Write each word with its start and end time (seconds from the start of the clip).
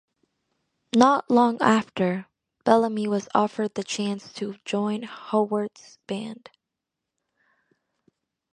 Not 0.95 1.29
long 1.29 1.61
after, 1.61 2.25
Bellamy 2.63 3.07
was 3.07 3.29
offered 3.35 3.75
the 3.75 3.83
chance 3.83 4.33
to 4.33 4.55
join 4.65 5.03
Howard's 5.03 5.99
band. 6.07 6.49